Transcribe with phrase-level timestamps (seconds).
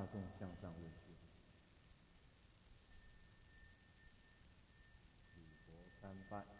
[0.00, 1.12] 大众向上问世，
[5.36, 6.59] 礼佛参拜。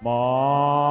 [0.00, 0.85] 妈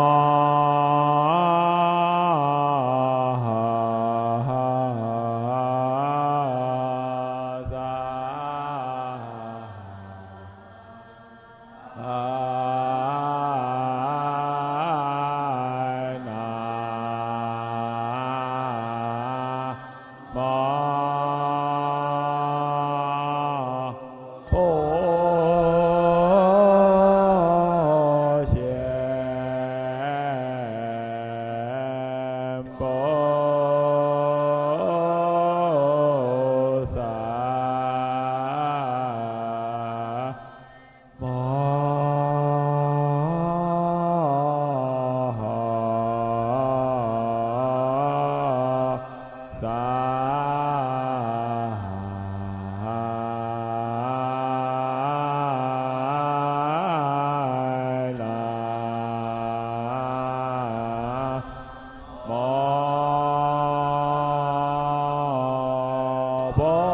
[66.56, 66.85] Ball.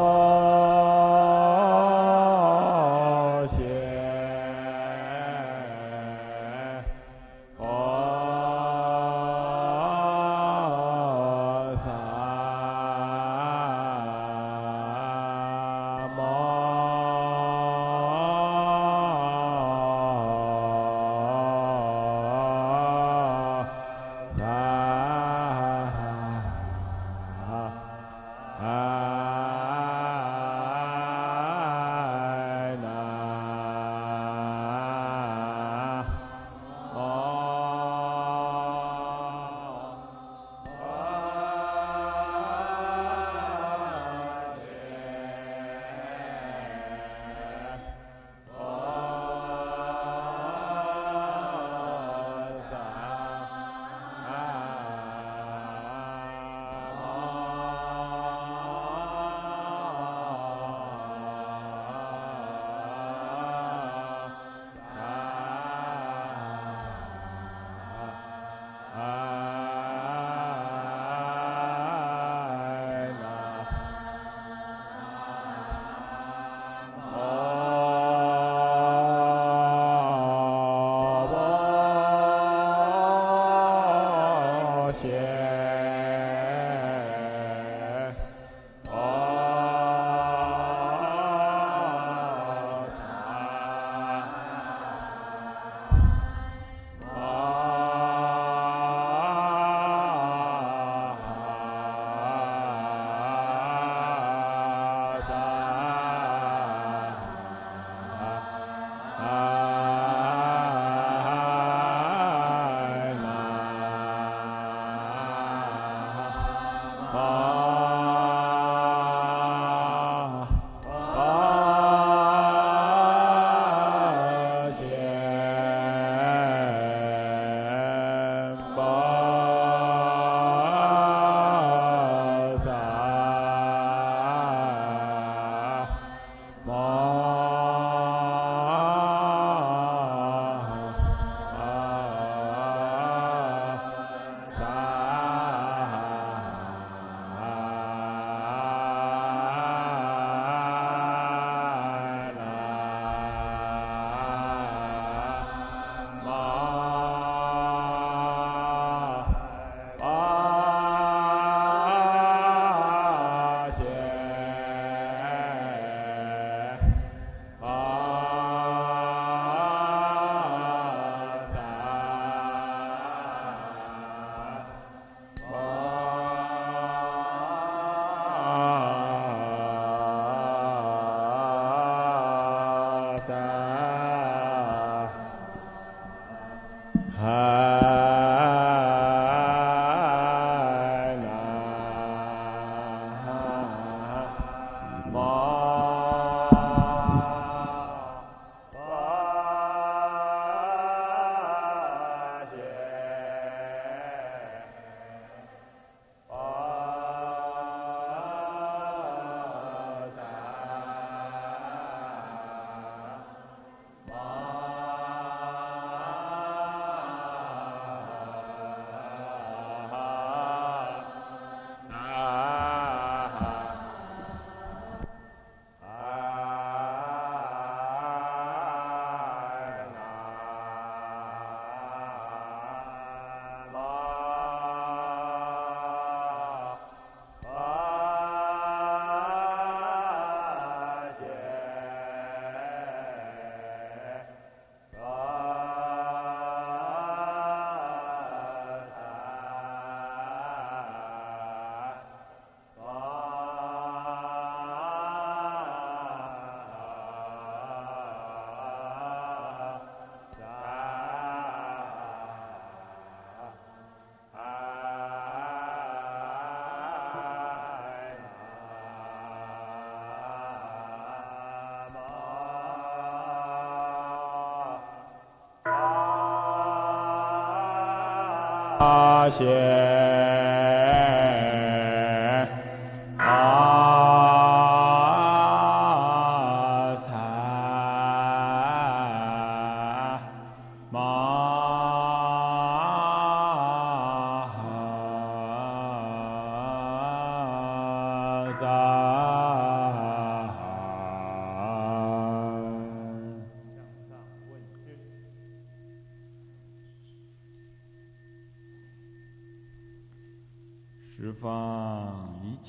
[279.42, 279.81] Yeah.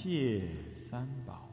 [0.02, 0.42] 戒
[0.90, 1.48] 三宝，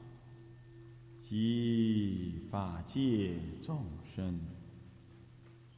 [1.22, 4.40] 即法界众生，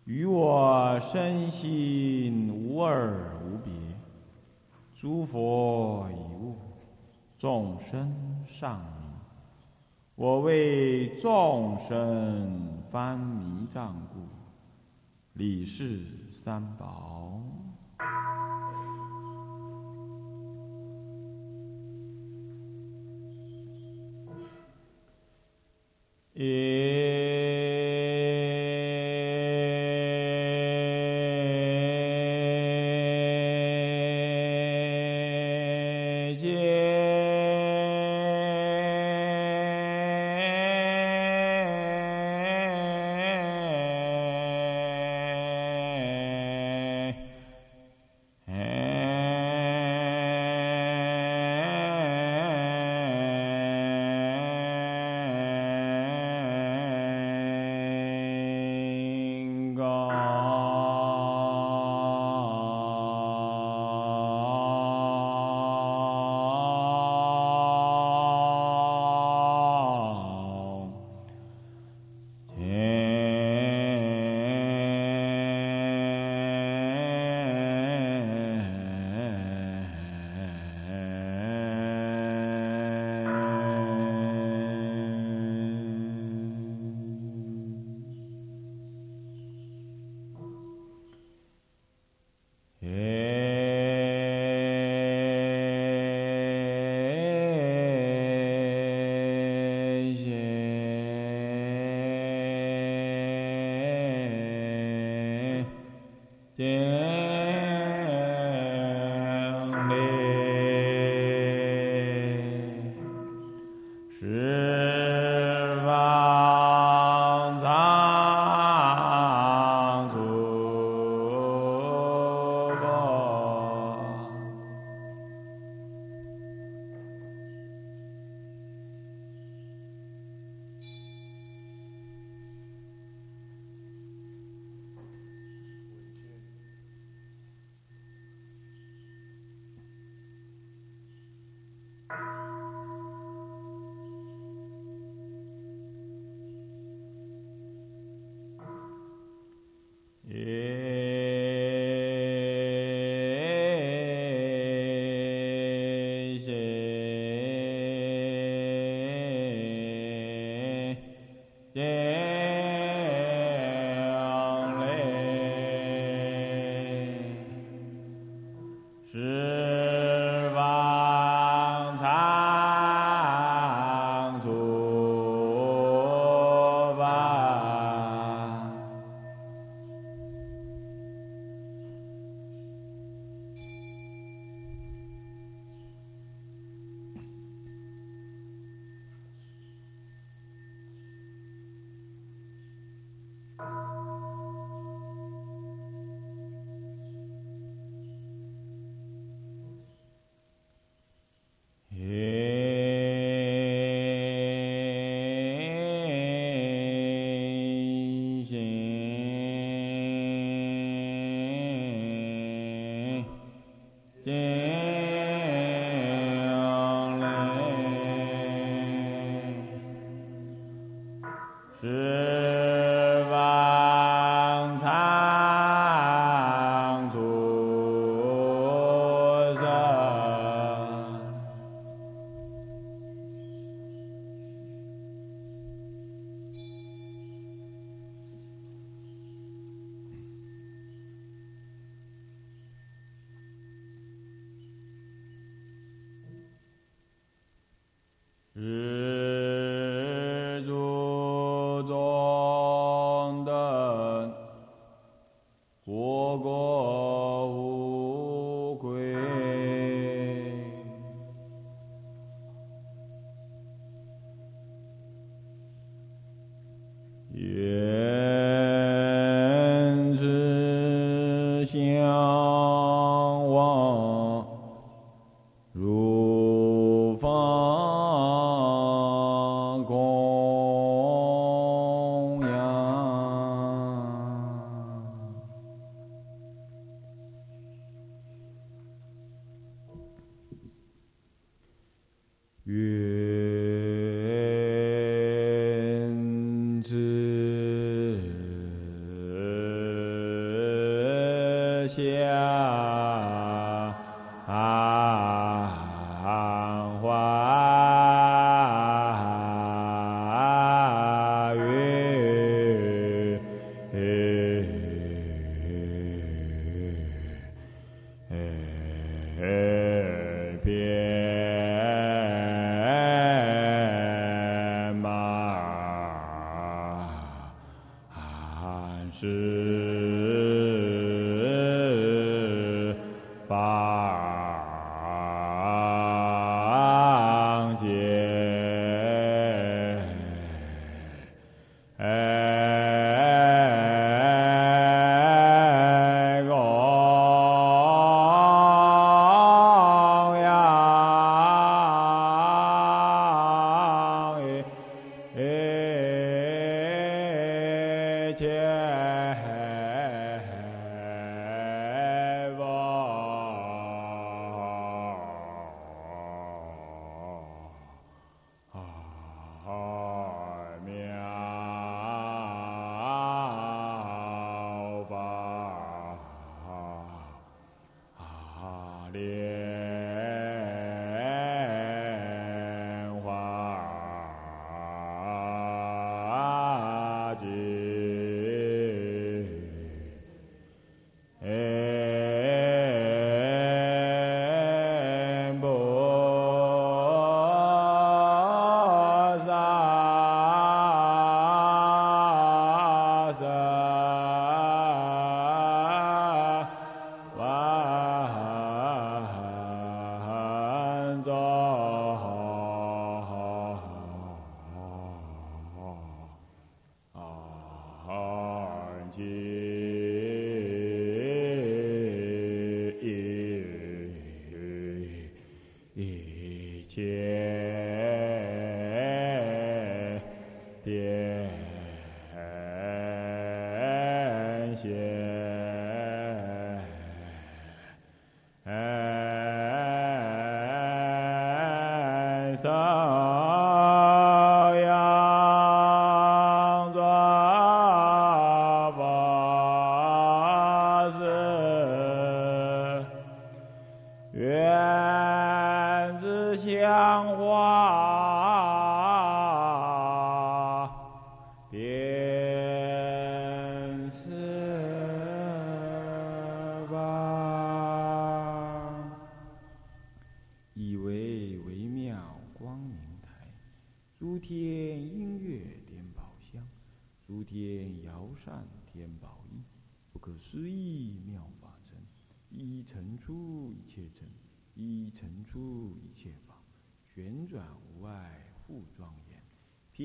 [0.06, 3.74] 与我身心无二无别，
[4.96, 6.56] 诸佛已悟，
[7.38, 8.16] 众生
[8.48, 8.86] 上迷，
[10.16, 14.22] 我为众生翻迷障故，
[15.34, 17.11] 李氏三宝。
[26.42, 26.91] Yeah.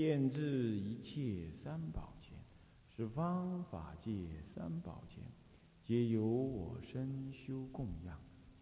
[0.06, 2.38] 遍至一切三宝前，
[2.86, 4.12] 十方法界
[4.54, 5.20] 三宝前，
[5.84, 8.16] 皆由我身修供养，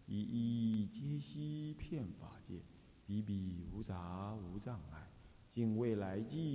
[0.07, 2.55] 一一皆悉遍法界，
[3.05, 5.07] 比比无杂无障碍，
[5.53, 6.54] 尽未来际。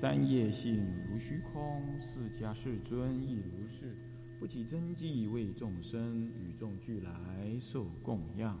[0.00, 3.94] 三业性如虚空，四家世尊亦如是，
[4.38, 7.12] 不起真迹，为众生与众俱来
[7.60, 8.58] 受供养。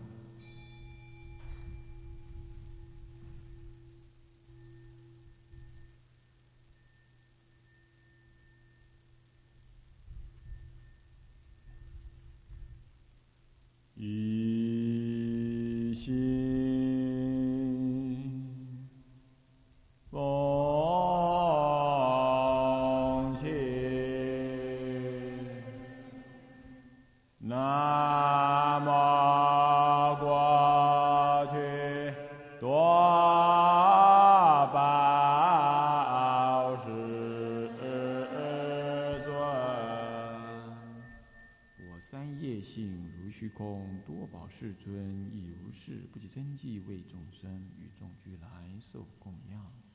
[46.86, 49.89] 为众生与众俱来受供养。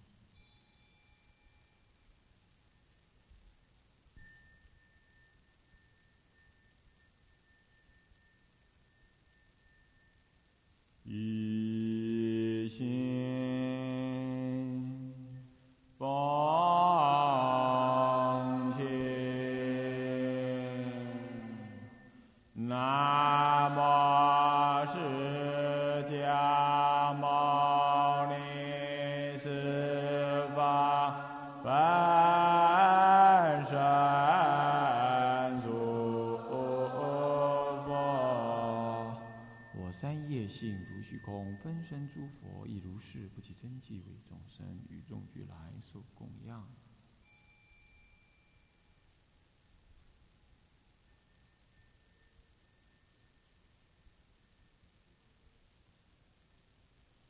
[41.86, 46.68] 生诸佛亦如是不起真迹为众生与众俱来受供养。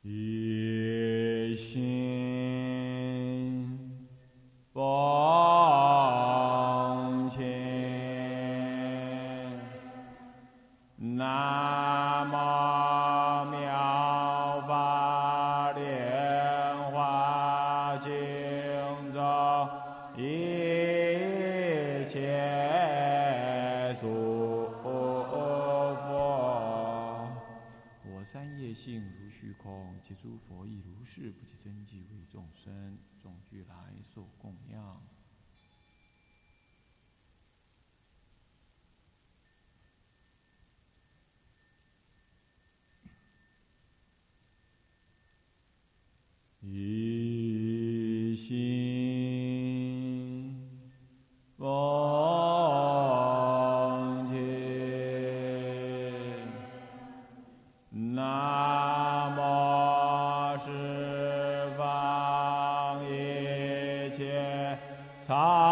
[0.02, 1.95] 一心
[65.26, 65.65] Ta.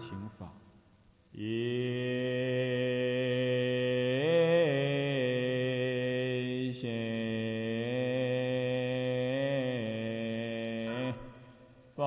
[0.00, 0.50] 请法，
[1.32, 1.42] 一
[6.72, 6.90] 心
[11.94, 12.02] 恭，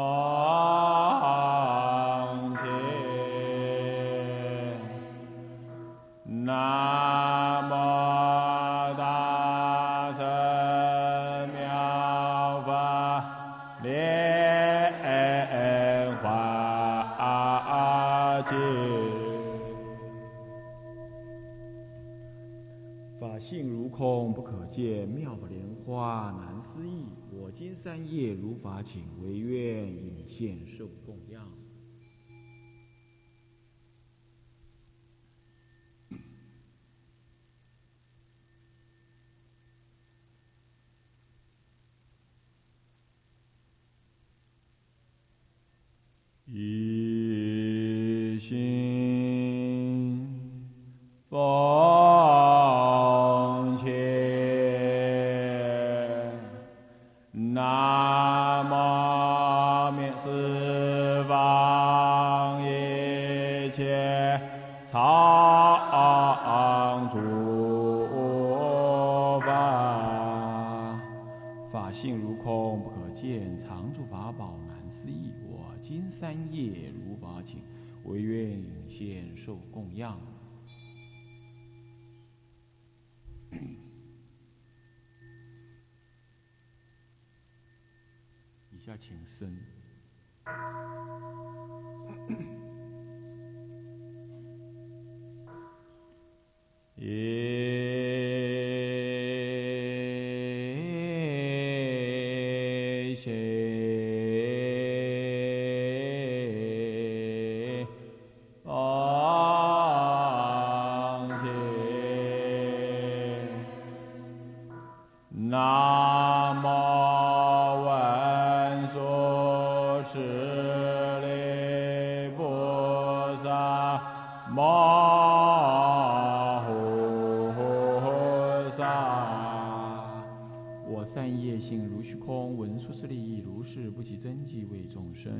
[6.45, 6.49] 大
[13.83, 15.72] 莲。
[23.95, 27.05] 空不可见，妙不莲花难思议。
[27.31, 31.15] 我今三夜如法请，唯愿引现受供。
[75.03, 77.61] 思意，我今三夜如法请，
[78.05, 80.17] 唯愿现受供养。
[88.71, 89.53] 以下请生。
[96.95, 97.32] 一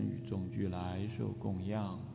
[0.02, 2.13] 与众俱来受供养。